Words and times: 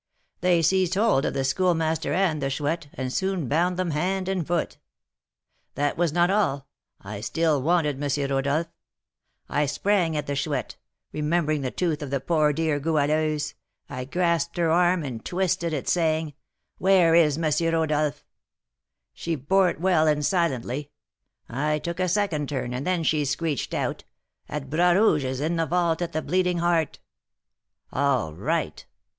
They 0.39 0.63
seized 0.63 0.95
hold 0.95 1.25
of 1.25 1.35
the 1.35 1.43
Schoolmaster 1.43 2.11
and 2.11 2.41
the 2.41 2.49
Chouette, 2.49 2.87
and 2.95 3.13
soon 3.13 3.47
bound 3.47 3.77
them 3.77 3.91
hand 3.91 4.27
and 4.27 4.47
foot. 4.47 4.79
That 5.75 5.95
was 5.95 6.11
not 6.11 6.31
all, 6.31 6.65
I 6.99 7.21
still 7.21 7.61
wanted 7.61 8.01
M. 8.03 8.31
Rodolph. 8.31 8.65
I 9.47 9.67
sprang 9.67 10.17
at 10.17 10.25
the 10.25 10.35
Chouette; 10.35 10.75
remembering 11.11 11.61
the 11.61 11.69
tooth 11.69 12.01
of 12.01 12.09
the 12.09 12.19
poor 12.19 12.51
dear 12.51 12.79
Goualeuse, 12.79 13.53
I 13.91 14.05
grasped 14.05 14.57
her 14.57 14.71
arm 14.71 15.03
and 15.03 15.23
twisted 15.23 15.71
it, 15.71 15.87
saying, 15.87 16.33
'Where 16.79 17.13
is 17.13 17.37
M. 17.37 17.51
Rodolph?' 17.71 18.25
She 19.13 19.35
bore 19.35 19.69
it 19.69 19.79
well, 19.79 20.07
and 20.07 20.25
silently. 20.25 20.89
I 21.47 21.77
took 21.77 21.99
a 21.99 22.09
second 22.09 22.49
turn, 22.49 22.73
and 22.73 22.87
then 22.87 23.03
she 23.03 23.23
screeched 23.23 23.75
out, 23.75 24.03
'At 24.49 24.67
Bras 24.67 24.95
Rouge's, 24.95 25.39
in 25.39 25.57
the 25.57 25.67
vault 25.67 26.01
at 26.01 26.11
the 26.11 26.23
Bleeding 26.23 26.57
Heart!' 26.57 26.97
All 27.93 28.33
right! 28.33 28.83